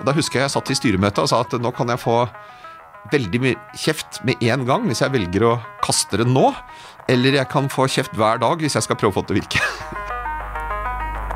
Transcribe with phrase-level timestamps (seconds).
[0.00, 2.22] Og Da husker jeg jeg satt i styremøtet og sa at nå kan jeg få
[3.12, 6.50] veldig mye kjeft med en gang hvis jeg velger å kaste det nå.
[7.10, 9.36] Eller jeg kan få kjeft hver dag hvis jeg skal prøve å få det til
[9.36, 9.64] å virke.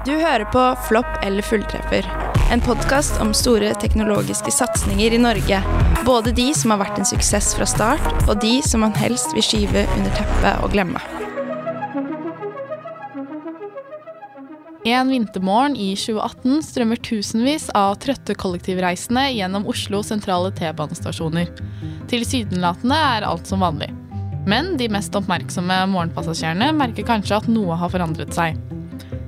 [0.05, 2.05] Du hører på Flopp eller fulltreffer.
[2.53, 5.63] En podkast om store teknologiske satsinger i Norge.
[6.05, 9.45] Både de som har vært en suksess fra start, og de som man helst vil
[9.45, 11.01] skyve under teppet og glemme.
[14.87, 21.49] En vintermorgen i 2018 strømmer tusenvis av trøtte kollektivreisende gjennom Oslo sentrale T-banestasjoner.
[22.11, 23.89] Tilsynelatende er alt som vanlig.
[24.45, 28.59] Men de mest oppmerksomme morgenpassasjerene merker kanskje at noe har forandret seg.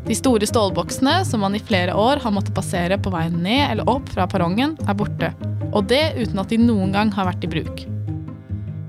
[0.04, 3.88] De store stålboksene som man i flere år har måttet passere på vei ned eller
[3.88, 5.32] opp fra perrongen, er borte.
[5.72, 7.86] Og det uten at de noen gang har vært i bruk.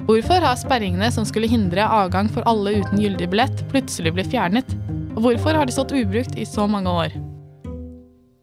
[0.08, 4.76] Hvorfor har sperringene som skulle hindre avgang for alle uten gyldig billett, plutselig blitt fjernet?
[5.18, 7.14] Og hvorfor har de stått ubrukt i så mange år?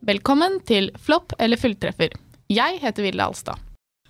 [0.03, 2.17] Velkommen til Flopp eller fulltreffer.
[2.51, 3.61] Jeg heter Ville Alstad.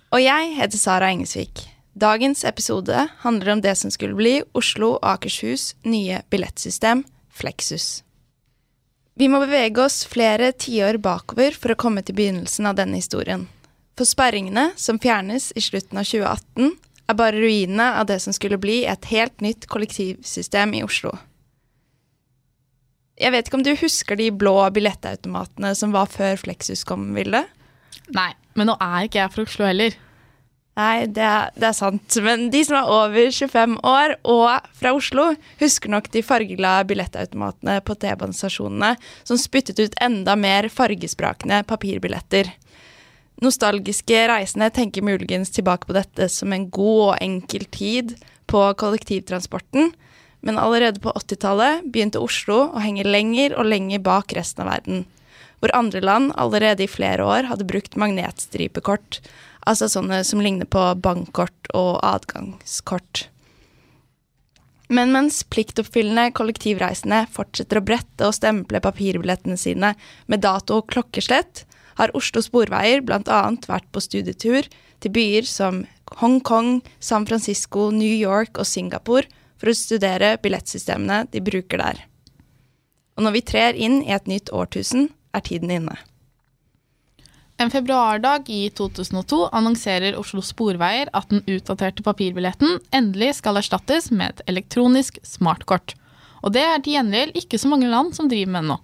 [0.09, 1.61] Og jeg heter Sara Engesvik.
[1.93, 8.01] Dagens episode handler om det som skulle bli Oslo og Akershus nye billettsystem, Flexus.
[9.13, 13.45] Vi må bevege oss flere tiår bakover for å komme til begynnelsen av denne historien.
[13.93, 16.73] For sperringene, som fjernes i slutten av 2018,
[17.13, 21.13] er bare ruinene av det som skulle bli et helt nytt kollektivsystem i Oslo.
[23.15, 27.45] Jeg vet ikke om du husker de blå billettautomatene som var før Flexus kom, Vilde?
[28.15, 29.95] Nei, men nå er ikke jeg fra Oslo heller.
[30.75, 32.17] Nei, det er, det er, sant.
[32.19, 35.29] Men de som er over 25 år og fra Oslo,
[35.61, 38.91] husker nok de fargeglade billettautomatene på T-banestasjonene
[39.23, 42.51] som spyttet ut enda mer fargesprakende papirbilletter.
[43.43, 48.17] Nostalgiske reisende tenker muligens tilbake på dette som en god og enkel tid
[48.51, 49.93] på kollektivtransporten,
[50.45, 55.05] men allerede på 80-tallet begynte Oslo å henge lenger og lenger bak resten av verden,
[55.59, 59.23] hvor andre land allerede i flere år hadde brukt magnetstripekort,
[59.65, 63.25] altså sånne som ligner på bankkort og adgangskort.
[64.93, 69.95] Men mens pliktoppfyllende kollektivreisende fortsetter å brette og stemple papirbillettene sine
[70.29, 71.63] med dato og klokkeslett,
[71.95, 73.41] har Oslo Sporveier bl.a.
[73.65, 74.67] vært på studietur
[75.01, 75.85] til byer som
[76.19, 79.25] Hongkong, San Francisco, New York og Singapore
[79.59, 82.01] for å studere billettsystemene de bruker der.
[83.15, 85.95] Og når vi trer inn i et nytt årtusen, er tiden inne.
[87.55, 94.33] En februardag i 2002 annonserer Oslo Sporveier at den utdaterte papirbilletten endelig skal erstattes med
[94.33, 95.95] et elektronisk smartkort.
[96.43, 98.77] Og det er til gjengjeld ikke så mange land som driver med det nå.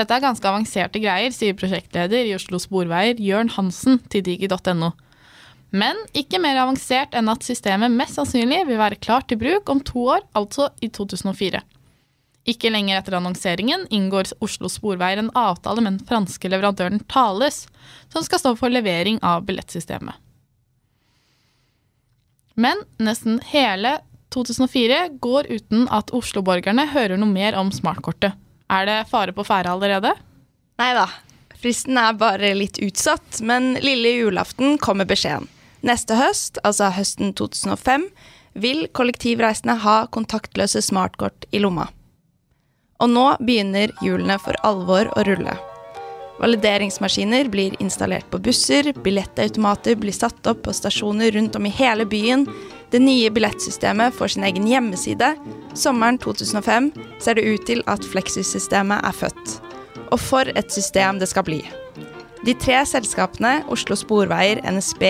[0.00, 4.90] Dette er ganske avanserte greier, sier prosjektleder i Oslo Sporveier Jørn Hansen til digi.no.
[5.70, 9.82] Men ikke mer avansert enn at systemet mest sannsynlig vil være klart til bruk om
[9.86, 11.62] to år, altså i 2004.
[12.50, 17.66] Ikke lenger etter annonseringen inngår Oslo Sporveier en avtale med den franske leverandøren Thales,
[18.10, 20.16] som skal stå for levering av billettsystemet.
[22.60, 24.00] Men nesten hele
[24.34, 28.34] 2004 går uten at Oslo-borgerne hører noe mer om smartkortet.
[28.70, 30.12] Er det fare på ferde allerede?
[30.80, 31.06] Nei da.
[31.60, 35.48] Fristen er bare litt utsatt, men lille julaften kommer beskjeden.
[35.86, 38.10] Neste høst, altså høsten 2005,
[38.60, 41.88] vil kollektivreisende ha kontaktløse smartkort i lomma.
[43.00, 45.56] Og nå begynner hjulene for alvor å rulle.
[46.40, 52.06] Valideringsmaskiner blir installert på busser, billettautomater blir satt opp på stasjoner rundt om i hele
[52.08, 52.46] byen,
[52.90, 55.34] det nye billettsystemet får sin egen hjemmeside.
[55.78, 56.90] Sommeren 2005
[57.22, 59.60] ser det ut til at Flexus-systemet er født.
[60.10, 61.60] Og for et system det skal bli.
[62.46, 65.04] De tre selskapene Oslo Sporveier, NSB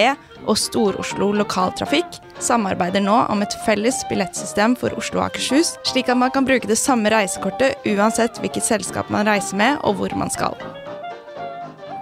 [0.51, 6.19] og Stor-Oslo Lokaltrafikk samarbeider nå om et felles billettsystem for Oslo og Akershus, slik at
[6.19, 10.33] man kan bruke det samme reisekortet uansett hvilket selskap man reiser med og hvor man
[10.33, 10.59] skal.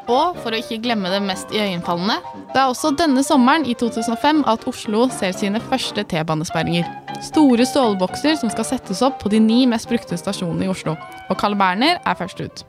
[0.08, 2.16] Og for å ikke glemme det mest iøynefallende,
[2.54, 6.88] det er også denne sommeren i 2005 at Oslo ser sine første T-banesperringer.
[7.28, 10.96] Store stålbokser som skal settes opp på de ni mest brukte stasjonene i Oslo.
[11.28, 12.64] Og Carl Berner er først ut.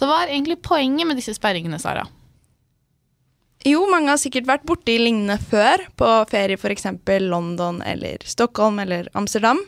[0.00, 2.06] Så hva er egentlig poenget med disse sperringene, Sara?
[3.68, 6.86] Jo, mange har sikkert vært borti lignende før, på ferie f.eks.
[7.20, 9.60] London eller Stockholm eller Amsterdam.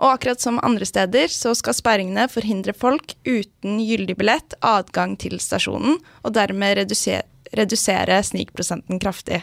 [0.00, 5.36] Og akkurat som andre steder så skal sperringene forhindre folk uten gyldig billett adgang til
[5.44, 9.42] stasjonen, og dermed redusere, redusere snikprosenten kraftig.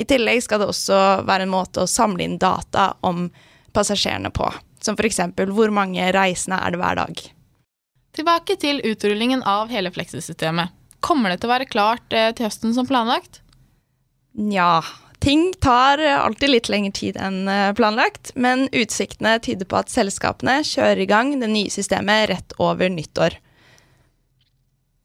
[0.00, 3.26] I tillegg skal det også være en måte å samle inn data om
[3.76, 4.48] passasjerene på.
[4.80, 5.20] Som f.eks.
[5.52, 7.26] hvor mange reisende er det hver dag.
[8.16, 10.72] Tilbake til utrullingen av hele Flexus-systemet.
[11.04, 13.42] Kommer det til å være klart eh, til høsten som planlagt?
[14.36, 14.80] Nja,
[15.26, 20.60] Ting tar alltid litt lengre tid enn eh, planlagt, men utsiktene tyder på at selskapene
[20.62, 23.38] kjører i gang det nye systemet rett over nyttår.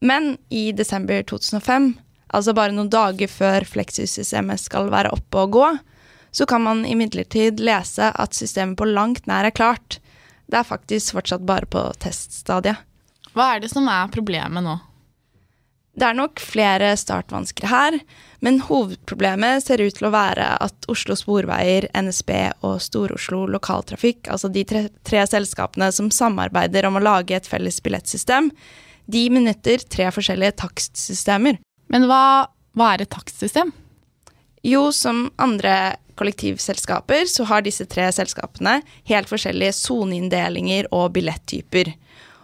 [0.02, 1.88] Men i desember 2005,
[2.34, 5.72] altså bare noen dager før Flexus-systemet skal være oppe og gå,
[6.32, 9.98] så kan man imidlertid lese at systemet på langt nær er klart.
[10.46, 12.80] Det er faktisk fortsatt bare på teststadiet.
[13.32, 14.78] Hva er det som er problemet nå?
[15.92, 17.98] Det er nok flere startvansker her,
[18.40, 22.30] men hovedproblemet ser ut til å være at Oslo Sporveier, NSB
[22.64, 27.82] og Stor-Oslo Lokaltrafikk, altså de tre, tre, selskapene som samarbeider om å lage et felles
[27.84, 28.48] billettsystem,
[29.12, 31.60] de benytter tre forskjellige takstsystemer.
[31.92, 33.74] Men hva, hva er et takstsystem?
[34.64, 38.78] Jo, som andre kollektivselskaper så har disse tre selskapene
[39.10, 41.92] helt forskjellige soneinndelinger og billettyper.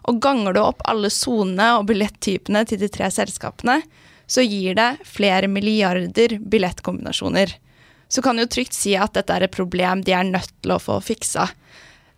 [0.08, 3.82] Og ganger du opp alle sonene og billettypene til de tre selskapene,
[4.28, 7.54] så gir det flere milliarder billettkombinasjoner.
[8.08, 10.80] Så kan du trygt si at dette er et problem de er nødt til å
[10.80, 11.48] få fiksa.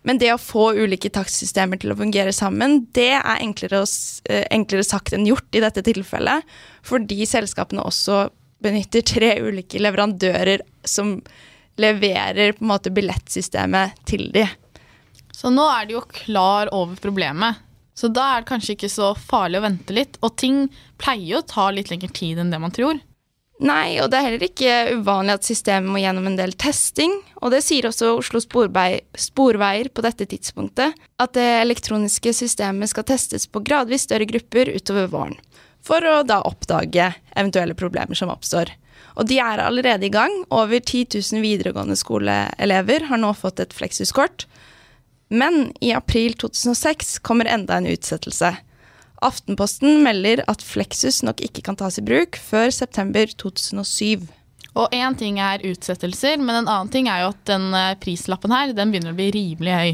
[0.07, 3.83] Men det å få ulike takstsystemer til å fungere sammen, det er enklere,
[4.25, 6.47] eh, enklere sagt enn gjort i dette tilfellet.
[6.81, 8.29] Fordi selskapene også
[8.63, 11.19] benytter tre ulike leverandører som
[11.77, 14.47] leverer på en måte billettsystemet til de.
[15.31, 17.61] Så nå er de jo klar over problemet.
[17.97, 20.19] Så da er det kanskje ikke så farlig å vente litt.
[20.25, 20.65] Og ting
[21.01, 23.01] pleier jo å ta litt lengre tid enn det man tror.
[23.61, 27.13] Nei, og det er heller ikke uvanlig at systemet må gjennom en del testing.
[27.45, 33.45] Og det sier også Oslo Sporveier på dette tidspunktet, at det elektroniske systemet skal testes
[33.45, 35.37] på gradvis større grupper utover våren.
[35.85, 38.73] For å da oppdage eventuelle problemer som oppstår.
[39.19, 40.33] Og de er allerede i gang.
[40.49, 44.47] Over 10 000 videregående skoleelever har nå fått et Flexus-kort.
[45.31, 48.51] Men i april 2006 kommer enda en utsettelse.
[49.23, 54.27] Aftenposten melder at Flexus nok ikke kan tas i bruk før september 2007.
[54.75, 58.51] Og én ting er utsettelser, men en annen ting er jo at den eh, prislappen
[58.55, 59.91] her den begynner å bli rimelig høy.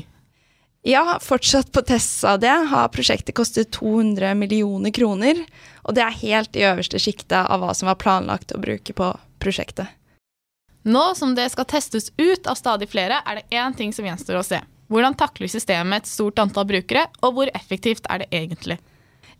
[0.87, 5.41] Ja, fortsatt på teststadiet har prosjektet kostet 200 millioner kroner.
[5.83, 9.09] Og det er helt i øverste sjiktet av hva som var planlagt å bruke på
[9.43, 9.91] prosjektet.
[10.87, 14.39] Nå som det skal testes ut av stadig flere, er det én ting som gjenstår
[14.39, 14.61] å se.
[14.87, 18.77] Hvordan takler systemet et stort antall brukere, og hvor effektivt er det egentlig?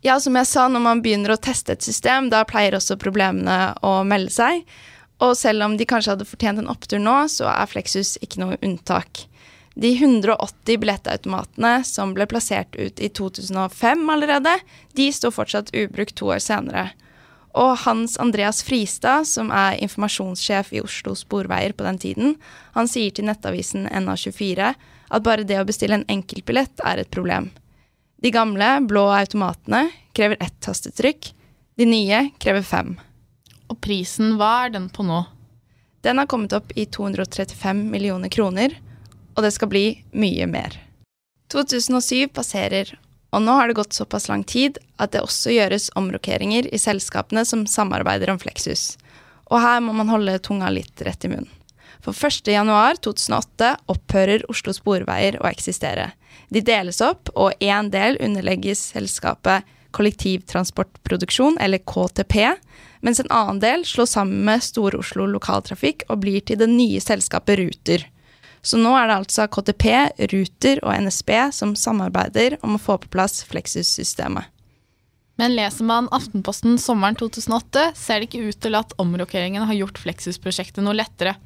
[0.04, 3.72] Ja, som jeg sa, når man begynner å teste et system, da pleier også problemene
[3.82, 4.62] å melde seg.
[5.24, 8.60] Og selv om de kanskje hadde fortjent en opptur nå, så er Flexus ikke noe
[8.62, 9.24] unntak.
[9.78, 14.54] De 180 billettautomatene som ble plassert ut i 2005 allerede,
[14.98, 16.88] de står fortsatt ubrukt to år senere.
[17.58, 22.36] Og Hans Andreas Fristad, som er informasjonssjef i Oslo Sporveier på den tiden,
[22.74, 24.74] han sier til nettavisen NA24
[25.08, 27.50] at bare det å bestille en enkeltbillett er et problem.
[28.22, 31.32] De gamle, blå automatene krever ett tastetrykk.
[31.78, 32.96] De nye krever fem.
[33.70, 35.22] Og prisen, hva er den på nå?
[36.02, 38.74] Den har kommet opp i 235 millioner kroner,
[39.36, 40.74] og det skal bli mye mer.
[41.52, 42.90] 2007 passerer,
[43.30, 47.44] og nå har det gått såpass lang tid at det også gjøres omrokeringer i selskapene
[47.46, 48.96] som samarbeider om Flexhus.
[49.48, 51.57] Og her må man holde tunga litt rett i munnen.
[52.04, 56.12] For 1.1.2008 opphører Oslo Sporveier å eksistere.
[56.48, 59.66] De deles opp, og én del underlegges selskapet
[59.96, 62.36] Kollektivtransportproduksjon, eller KTP,
[63.00, 67.58] mens en annen del slås sammen med Stor-Oslo Lokaltrafikk og blir til det nye selskapet
[67.60, 68.04] Ruter.
[68.62, 69.86] Så nå er det altså KTP,
[70.32, 74.50] Ruter og NSB som samarbeider om å få på plass Flexus-systemet.
[75.38, 80.00] Men leser man Aftenposten sommeren 2008, ser det ikke ut til at omrokeringen har gjort
[80.02, 81.36] Flexus-prosjektet noe lettere.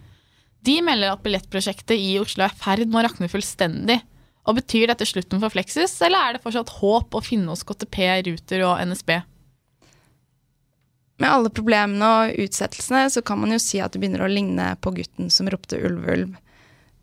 [0.62, 3.99] De melder at billettprosjektet i Oslo er i ferd med å rakne fullstendig.
[4.47, 7.99] Og Betyr dette slutten for Flexus, eller er det fortsatt håp å finne hos KTP,
[8.26, 9.21] Ruter og NSB?
[11.23, 14.73] Med alle problemene og utsettelsene så kan man jo si at det begynner å ligne
[14.83, 16.33] på gutten som ropte ulv, ulv.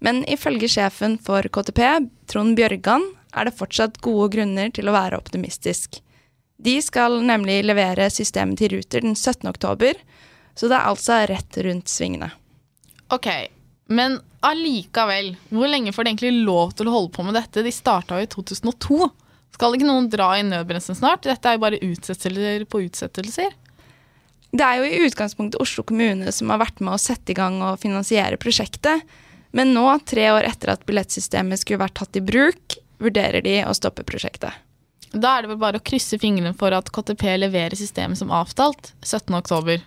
[0.04, 1.82] Men ifølge sjefen for KTP,
[2.32, 6.02] Trond Bjørgan, er det fortsatt gode grunner til å være optimistisk.
[6.60, 9.48] De skal nemlig levere systemet til Ruter den 17.
[9.52, 9.96] oktober,
[10.56, 12.34] så det er altså rett rundt svingene.
[13.14, 13.28] Ok,
[13.90, 17.64] men allikevel, hvor lenge får de egentlig lov til å holde på med dette?
[17.66, 19.10] De starta jo i 2002.
[19.56, 21.26] Skal ikke noen dra i nødbremsen snart?
[21.26, 23.56] Dette er jo bare utsettelser på utsettelser.
[24.50, 27.60] Det er jo i utgangspunktet Oslo kommune som har vært med å sette i gang
[27.66, 29.04] og finansiere prosjektet.
[29.58, 33.74] Men nå, tre år etter at billettsystemet skulle vært tatt i bruk, vurderer de å
[33.78, 34.54] stoppe prosjektet.
[35.10, 38.92] Da er det vel bare å krysse fingrene for at KTP leverer systemet som avtalt
[39.02, 39.82] 17.10.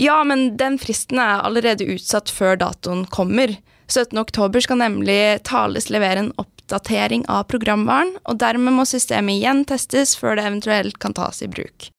[0.00, 3.54] Ja, men den fristen er allerede utsatt før datoen kommer.
[3.86, 10.16] 17.10 skal nemlig Thales levere en oppdatering av programvaren, og dermed må systemet igjen testes
[10.18, 11.90] før det eventuelt kan tas i bruk.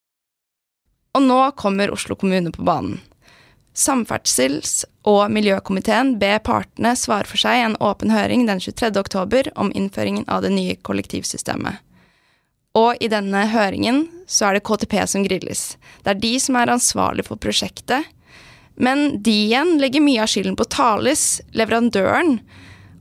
[1.15, 2.99] Og nå kommer Oslo kommune på banen.
[3.75, 8.91] Samferdsels- og miljøkomiteen ber partene svare for seg en åpen høring den 23.
[8.99, 11.83] oktober om innføringen av det nye kollektivsystemet.
[12.75, 15.75] Og i denne høringen så er det KTP som grilles.
[16.03, 18.07] Det er de som er ansvarlig for prosjektet.
[18.75, 22.41] Men de igjen legger mye av skylden på Thales, leverandøren.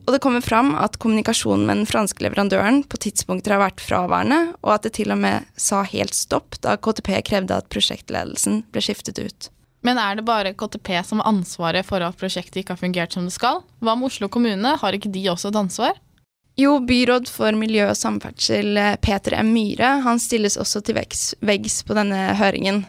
[0.04, 4.52] Og det kommer fram at kommunikasjonen med den franske leverandøren på tidspunkter har vært fraværende,
[4.62, 8.84] og at det til og med sa helt stopp da KTP krevde at prosjektledelsen ble
[8.84, 9.50] skiftet ut.
[9.84, 13.26] Men er det bare KTP som har ansvaret for at prosjektet ikke har fungert som
[13.26, 13.64] det skal?
[13.84, 15.98] Hva med Oslo kommune, har ikke de også et ansvar?
[16.56, 19.48] Jo, byråd for miljø og samferdsel Peter M.
[19.56, 22.84] Myhre han stilles også til veggs på denne høringen.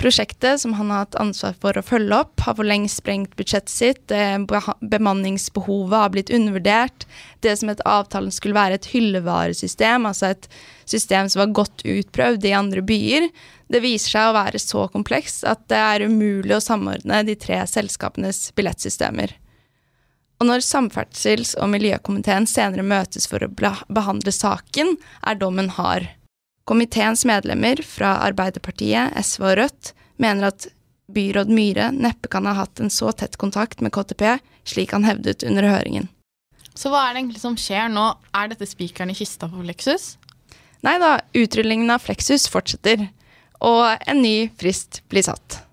[0.00, 3.74] Prosjektet, som han har hatt ansvar for å følge opp, har for lengst sprengt budsjettet
[3.74, 4.14] sitt.
[4.80, 7.04] Bemanningsbehovet har blitt undervurdert.
[7.44, 10.48] Det som etter avtalen skulle være et hyllevaresystem, altså et
[10.88, 13.28] system som var godt utprøvd i andre byer,
[13.68, 17.60] det viser seg å være så komplekst at det er umulig å samordne de tre
[17.68, 19.36] selskapenes billettsystemer.
[20.40, 26.08] Og når Samferdsels- og miljøkomiteen senere møtes for å behandle saken, er dommen hard.
[26.64, 30.66] Komiteens medlemmer fra Arbeiderpartiet, SV og Rødt mener at
[31.12, 35.44] byråd Myhre neppe kan ha hatt en så tett kontakt med KTP, slik han hevdet
[35.44, 36.08] under høringen.
[36.74, 38.06] Så hva er det egentlig som skjer nå?
[38.34, 40.14] Er dette spikeren i kista for Flexus?
[40.84, 43.06] Nei da, utrullingen av Flexus fortsetter,
[43.64, 45.63] og en ny frist blir satt.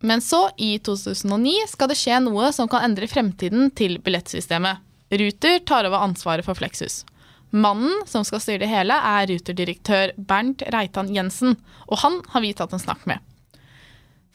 [0.00, 4.84] Men så, i 2009, skal det skje noe som kan endre fremtiden til billettsystemet.
[5.10, 7.02] Ruter tar over ansvaret for Flexus.
[7.50, 11.56] Mannen som skal styre det hele, er Ruter-direktør Bernt Reitan Jensen,
[11.88, 13.24] og han har vi tatt en snakk med.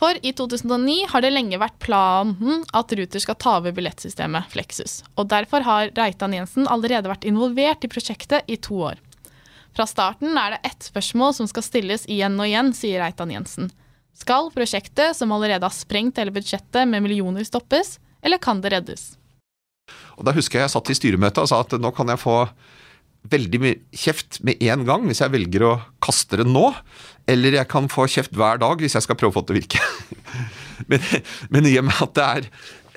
[0.02, 5.04] For i 2009 har det lenge vært planen at Ruter skal ta over billettsystemet Flexus,
[5.16, 8.98] og derfor har Reitan Jensen allerede vært involvert i prosjektet i to år.
[9.78, 13.72] Fra starten er det ett spørsmål som skal stilles igjen og igjen, sier Reitan Jensen.
[14.14, 19.14] Skal prosjektet, som allerede har sprengt hele budsjettet med millioner, stoppes, eller kan det reddes?
[20.18, 22.38] Og Da husker jeg jeg satt i styremøtet og sa at nå kan jeg få
[23.32, 26.70] veldig mye kjeft med en gang hvis jeg velger å kaste det nå.
[27.30, 29.56] Eller jeg kan få kjeft hver dag hvis jeg skal prøve å få det til
[29.56, 29.84] å virke.
[30.92, 31.06] men,
[31.54, 32.50] men i og med at det er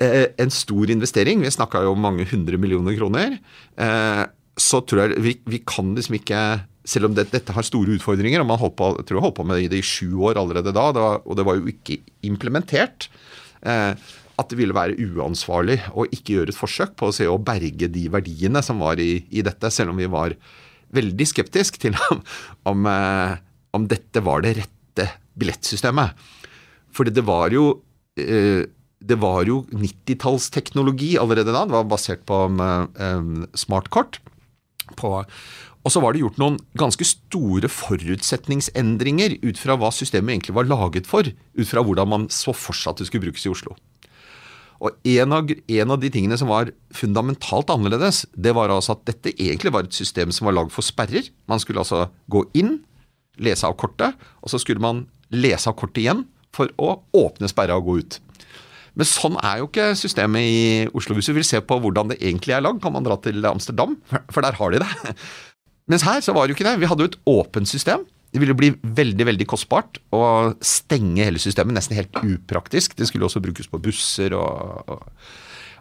[0.03, 3.37] eh, en stor investering, vi snakka jo om mange hundre millioner kroner,
[3.79, 4.23] eh,
[4.67, 6.41] så tror jeg vi, vi, kan liksom ikke
[6.87, 9.47] selv om det, dette har store utfordringer, og man holdt på, tror jeg holdt på
[9.47, 13.09] med det i sju år allerede da, det var, og det var jo ikke implementert.
[13.67, 13.91] Eh,
[14.37, 17.89] at det ville være uansvarlig å ikke gjøre et forsøk på å se å berge
[17.89, 20.35] de verdiene som var i, i dette, selv om vi var
[20.95, 22.23] veldig skeptisk til om,
[22.71, 23.35] om, eh,
[23.75, 26.27] om dette var det rette billettsystemet.
[26.95, 27.69] Fordi det var jo
[28.21, 28.63] eh,
[28.97, 31.65] det var jo 90-tallsteknologi allerede da.
[31.67, 34.17] Det var basert på um, smartkort.
[34.95, 35.25] På,
[35.87, 40.67] og så var det gjort noen ganske store forutsetningsendringer ut fra hva systemet egentlig var
[40.67, 41.27] laget for.
[41.27, 43.77] Ut fra hvordan man så for seg at det skulle brukes i Oslo.
[44.83, 49.07] Og en av, en av, de tingene som var fundamentalt annerledes, det var altså at
[49.09, 51.31] dette egentlig var et system som var lagd for sperrer.
[51.49, 52.81] Man skulle altså gå inn,
[53.41, 57.79] lese av kortet, og så skulle man lese av kortet igjen for å åpne sperra
[57.79, 58.19] og gå ut.
[58.97, 60.61] Men sånn er jo ikke systemet i
[60.97, 61.15] Oslo.
[61.17, 63.93] Hvis du vil se på hvordan det egentlig er lagd, kan man dra til Amsterdam,
[64.33, 65.15] for der har de det.
[65.91, 66.79] Mens her så var det jo ikke det.
[66.81, 68.07] Vi hadde jo et åpent system.
[68.33, 70.23] Det ville bli veldig veldig kostbart å
[70.65, 71.77] stenge hele systemet.
[71.77, 72.97] Nesten helt upraktisk.
[72.97, 75.29] Det skulle også brukes på busser og, og,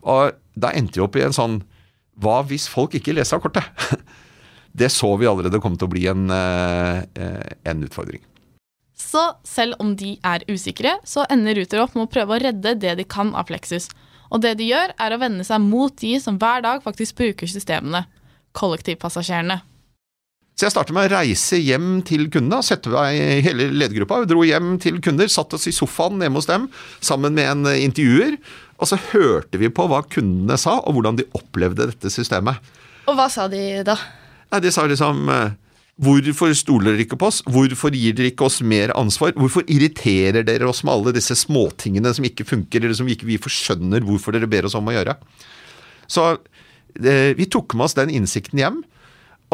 [0.06, 1.58] og da endte vi opp i en sånn
[2.22, 3.66] Hva hvis folk ikke leser av kortet?
[4.76, 6.98] Det så vi allerede kom til å bli en, eh,
[7.64, 8.20] en utfordring.
[8.96, 12.74] Så selv om de er usikre, så ender Ruter opp med å prøve å redde
[12.80, 13.90] det de kan av Flexus.
[14.32, 17.50] Og det de gjør, er å vende seg mot de som hver dag faktisk bruker
[17.50, 18.06] systemene.
[18.56, 19.60] Kollektivpassasjerene.
[20.56, 22.64] Så jeg startet med å reise hjem til kundene.
[22.64, 24.22] Sette meg i hele ledergruppa.
[24.22, 26.70] Vi dro hjem til kunder, satt oss i sofaen hjemme hos dem
[27.04, 28.38] sammen med en intervjuer.
[28.80, 32.56] Og så hørte vi på hva kundene sa, og hvordan de opplevde dette systemet.
[33.04, 33.98] Og hva sa de da?
[34.48, 35.28] Nei, De sa liksom
[35.96, 37.38] Hvorfor stoler dere ikke på oss?
[37.48, 39.32] Hvorfor gir dere ikke oss mer ansvar?
[39.38, 43.38] Hvorfor irriterer dere oss med alle disse småtingene som ikke funker, eller som vi ikke
[43.46, 45.16] forskjønner hvorfor dere ber oss om å gjøre?
[46.04, 46.26] Så
[47.00, 48.82] eh, vi tok med oss den innsikten hjem.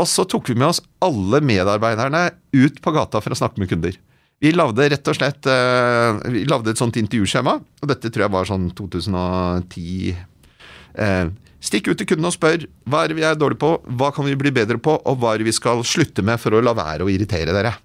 [0.01, 3.71] Og så tok vi med oss alle medarbeiderne ut på gata for å snakke med
[3.71, 3.99] kunder.
[4.43, 8.35] Vi lagde rett og slett uh, vi lavde et sånt intervjuskjema, og dette tror jeg
[8.35, 10.17] var sånn 2010.
[10.17, 11.29] Uh, eh,
[11.63, 14.27] stikk ut til kunden og spør hva er det vi er dårlige på, hva kan
[14.27, 16.75] vi bli bedre på, og hva er det vi skal slutte med for å la
[16.77, 17.77] være å irritere dere.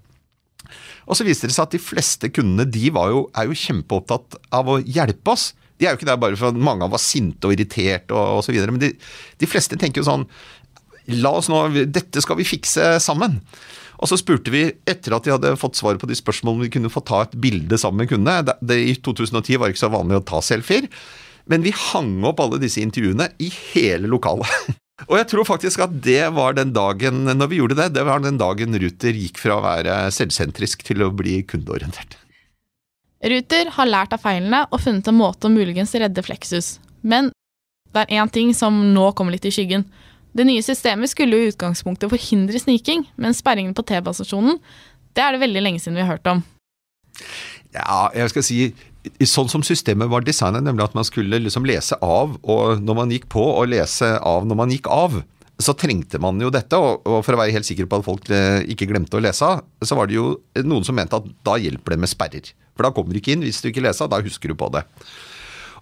[1.08, 4.68] Og så viste det seg at de fleste kundene de jo, er jo kjempeopptatt av
[4.68, 5.52] å hjelpe oss.
[5.78, 8.14] De er jo ikke der bare for at mange av oss var sinte og irriterte
[8.14, 8.92] og osv., men de,
[9.40, 10.28] de fleste tenker jo sånn
[11.08, 11.56] La oss nå,
[11.88, 13.38] Dette skal vi fikse sammen.
[13.98, 16.72] Og så spurte vi, etter at de hadde fått svar på de spørsmålene, om vi
[16.74, 18.54] kunne få ta et bilde sammen med kundene.
[18.60, 20.84] Det, I 2010 var det ikke så vanlig å ta selfier.
[21.48, 24.48] Men vi hang opp alle disse intervjuene i hele lokalet.
[25.08, 28.22] Og jeg tror faktisk at det var den dagen når vi gjorde det, det var
[28.22, 32.18] den dagen Ruter gikk fra å være selvsentrisk til å bli kundeorientert.
[33.22, 36.76] Ruter har lært av feilene og funnet en måte å muligens redde Flexus.
[37.02, 37.30] Men
[37.94, 39.86] det er én ting som nå kommer litt i skyggen.
[40.36, 44.58] Det nye systemet skulle i utgangspunktet forhindre sniking, men sperringen på T-banestasjonen,
[45.16, 46.44] det er det veldig lenge siden vi har hørt om.
[47.74, 48.58] Ja, jeg skal si
[49.28, 53.12] Sånn som systemet var designet, nemlig at man skulle liksom lese av og når man
[53.14, 55.20] gikk på, og lese av når man gikk av,
[55.58, 56.78] så trengte man jo dette.
[56.78, 59.46] Og, og for å være helt sikker på at folk eh, ikke glemte å lese
[59.46, 60.30] av, så var det jo
[60.62, 62.52] noen som mente at da hjelper det med sperrer.
[62.78, 64.70] For da kommer du ikke inn hvis du ikke leser av, da husker du på
[64.74, 64.84] det.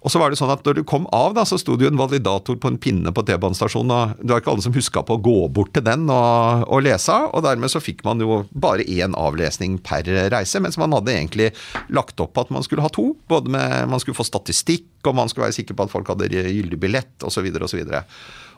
[0.03, 1.93] Og så var det sånn at Når du kom av, da, så sto det jo
[1.93, 3.93] en validator på en pinne på T-banestasjonen.
[3.93, 6.85] og Det var ikke alle som huska på å gå bort til den og, og
[6.87, 7.17] lese.
[7.33, 11.53] og Dermed så fikk man jo bare én avlesning per reise, mens man hadde egentlig
[11.89, 13.13] lagt opp at man skulle ha to.
[13.31, 16.31] Både med Man skulle få statistikk, og man skulle være sikker på at folk hadde
[16.31, 17.47] gyldig billett osv.
[17.47, 18.03] Videre,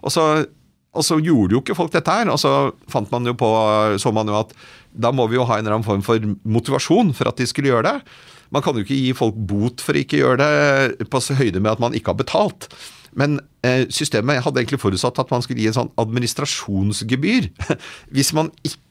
[0.00, 0.24] og, så
[0.98, 2.30] og så gjorde jo ikke folk dette her.
[2.32, 2.52] Og så
[2.90, 3.48] fant man jo på,
[4.02, 4.52] så man jo at
[4.98, 7.70] da må vi jo ha en eller annen form for motivasjon for at de skulle
[7.70, 7.96] gjøre det.
[8.54, 11.74] Man kan jo ikke gi folk bot for å ikke gjøre det på høyde med
[11.74, 12.70] at man ikke har betalt.
[13.18, 17.48] Men eh, systemet hadde egentlig forutsatt at man skulle gi en sånn administrasjonsgebyr
[18.14, 18.50] hvis man,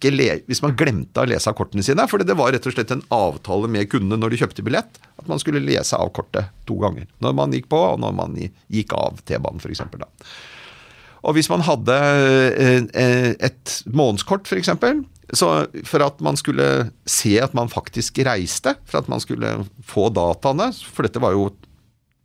[0.10, 2.06] le, hvis man glemte å lese av kortene sine.
[2.10, 5.30] For det var rett og slett en avtale med kundene når de kjøpte billett, at
[5.30, 7.08] man skulle lese av kortet to ganger.
[7.24, 9.86] Når man gikk på, og når man gikk av T-banen, f.eks.
[11.26, 11.96] Og hvis man hadde
[12.58, 14.74] eh, eh, et månedskort, f.eks.,
[15.36, 15.48] så
[15.84, 20.70] for at man skulle se at man faktisk reiste, for at man skulle få dataene
[20.80, 21.50] For dette var jo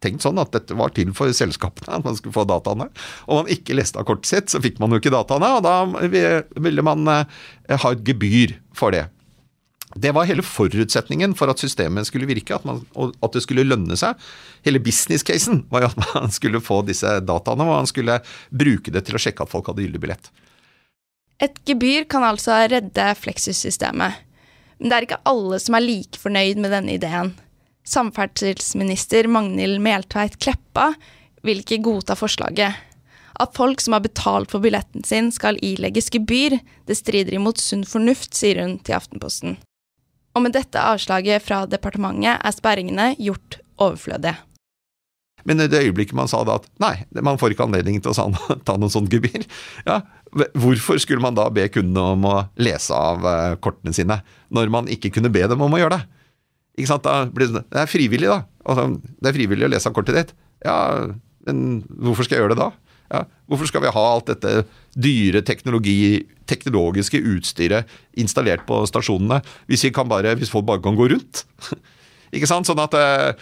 [0.02, 2.88] tenkt sånn at dette var til for selskapene, at man skulle få dataene.
[3.28, 5.76] Og man ikke leste av kortet sitt, så fikk man jo ikke dataene, og da
[6.62, 9.06] ville man eh, ha et gebyr for det.
[9.94, 13.96] Det var hele forutsetningen for at systemet skulle virke, at, man, at det skulle lønne
[13.99, 14.18] seg.
[14.66, 19.04] Hele business-casen var jo at man skulle få disse dataene, og man skulle bruke det
[19.06, 20.32] til å sjekke at folk hadde gyldig billett.
[21.42, 24.20] Et gebyr kan altså redde Flexus-systemet.
[24.78, 27.34] Men det er ikke alle som er like fornøyd med denne ideen.
[27.88, 30.92] Samferdselsminister Magnhild Meltveit Kleppa
[31.42, 32.78] vil ikke godta forslaget.
[33.42, 37.83] At folk som har betalt for billetten sin skal ilegges gebyr, det strider imot sunn
[37.88, 39.57] fornuft, sier hun til Aftenposten.
[40.33, 44.38] Og med dette avslaget fra departementet er sperringene gjort overflødige.
[45.49, 48.29] Men i det øyeblikket man sa da at nei, man får ikke anledning til å
[48.66, 49.45] ta noen sånn gebyr,
[49.88, 50.01] ja,
[50.33, 54.21] hvorfor skulle man da be kundene om å lese av eh, kortene sine,
[54.55, 56.23] når man ikke kunne be dem om å gjøre det?
[56.79, 57.05] Ikke sant?
[57.05, 58.38] Da blir det, det er frivillig, da.
[58.64, 58.87] Altså,
[59.21, 60.33] det er frivillig å lese av kortet ditt.
[60.64, 60.79] Ja,
[61.49, 62.71] men hvorfor skal jeg gjøre det da?
[63.12, 64.62] Ja, hvorfor skal vi ha alt dette
[64.96, 71.44] dyre teknologiske utstyret installert på stasjonene, hvis, bare, hvis folk bare kan gå rundt?
[72.35, 72.68] ikke sant?
[72.68, 73.37] Sånn at eh,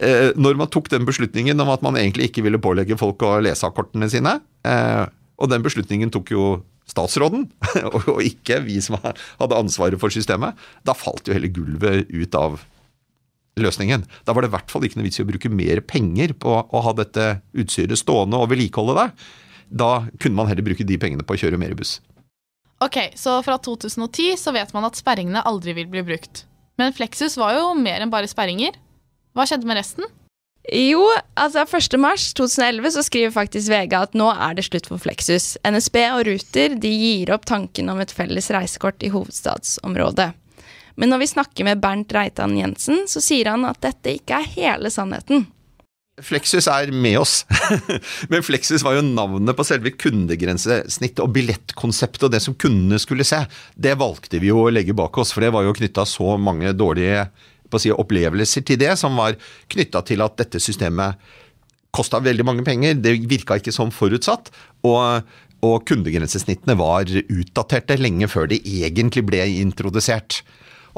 [0.00, 3.36] Eh, når man tok den beslutningen om at man egentlig ikke ville pålegge folk å
[3.44, 5.04] lese av kortene sine, eh,
[5.36, 6.46] og den beslutningen tok jo
[6.88, 7.46] statsråden,
[7.98, 12.62] og ikke vi som hadde ansvaret for systemet, da falt jo hele gulvet ut av
[13.60, 14.06] løsningen.
[14.24, 16.54] Da var det i hvert fall ikke noe vits i å bruke mer penger på
[16.62, 19.08] å ha dette utstyret stående og vedlikeholde det.
[19.72, 21.98] Da kunne man heller bruke de pengene på å kjøre mer buss.
[22.82, 26.46] Ok, Så fra 2010 så vet man at sperringene aldri vil bli brukt.
[26.80, 28.74] Men Flexus var jo mer enn bare sperringer.
[29.36, 30.08] Hva skjedde med resten?
[30.70, 31.02] Jo,
[31.34, 35.56] altså 1.3.2011 så skriver faktisk VG at nå er det slutt for Flexus.
[35.66, 40.30] NSB og Ruter de gir opp tanken om et felles reisekort i hovedstadsområdet.
[41.00, 44.54] Men når vi snakker med Bernt Reitan Jensen, så sier han at dette ikke er
[44.56, 45.46] hele sannheten.
[46.22, 47.46] Flexus er med oss,
[48.30, 53.24] men Flexus var jo navnet på selve kundegrensesnittet og billettkonseptet og det som kundene skulle
[53.26, 53.40] se.
[53.72, 56.74] Det valgte vi jo å legge bak oss, for det var jo knytta så mange
[56.76, 57.24] dårlige
[57.80, 59.38] si, opplevelser til det, som var
[59.72, 61.16] knytta til at dette systemet
[61.92, 63.00] kosta veldig mange penger.
[63.00, 64.52] Det virka ikke som forutsatt.
[64.84, 65.24] og
[65.62, 70.40] og kundegrensesnittene var utdaterte lenge før de egentlig ble introdusert.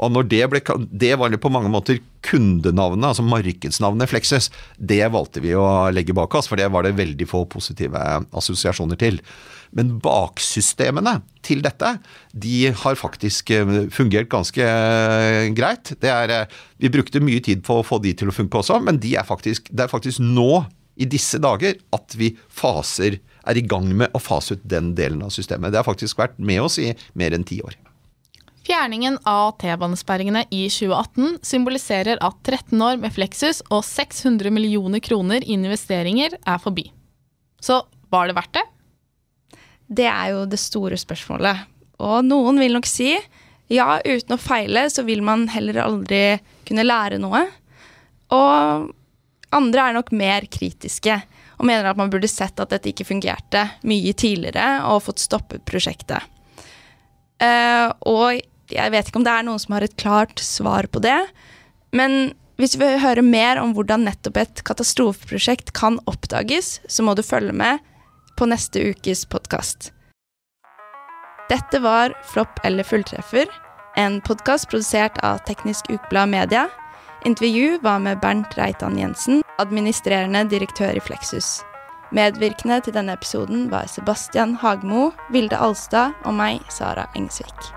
[0.01, 4.49] Og når det, ble, det var på mange måter kundenavnet, altså markedsnavnet Flexus.
[4.77, 8.01] Det valgte vi å legge bak oss, for det var det veldig få positive
[8.35, 9.21] assosiasjoner til.
[9.75, 11.97] Men baksystemene til dette,
[12.31, 15.93] de har faktisk eh, fungert ganske eh, greit.
[15.99, 19.01] Er, eh, vi brukte mye tid på å få de til å funke også, men
[19.03, 23.65] de er faktisk, det er faktisk nå, i disse dager, at vi faser, er i
[23.67, 25.73] gang med å fase ut den delen av systemet.
[25.73, 27.75] Det har faktisk vært med oss i mer enn ti år.
[28.65, 35.45] Fjerningen av T-banesperringene i 2018 symboliserer at 13 år med Flexus og 600 millioner kroner
[35.45, 36.87] i investeringer er forbi.
[37.61, 38.63] Så var det verdt det?
[39.85, 41.61] Det er jo det store spørsmålet.
[42.01, 43.11] Og noen vil nok si
[43.69, 46.23] ja, uten å feile så vil man heller aldri
[46.65, 47.43] kunne lære noe.
[48.33, 48.89] Og
[49.53, 51.21] andre er nok mer kritiske.
[51.55, 55.63] og mener at man burde sett at dette ikke fungerte mye tidligere, og fått stoppet
[55.63, 56.19] prosjektet.
[57.39, 61.01] Uh, og jeg vet ikke om det er noen som har et klart svar på
[61.03, 61.19] det,
[61.95, 67.15] men hvis vi vil høre mer om hvordan nettopp et katastrofeprosjekt kan oppdages, så må
[67.15, 67.83] du følge med
[68.39, 69.91] på neste ukes podkast.
[71.51, 73.51] Dette var Flopp eller fulltreffer,
[73.99, 76.65] en podkast produsert av Teknisk Ukeblad Media.
[77.25, 81.61] Intervju var med Bernt Reitan Jensen, administrerende direktør i Flexus.
[82.15, 87.74] Medvirkende til denne episoden var Sebastian Hagmo, Vilde Alstad og meg, Sara Engsvik.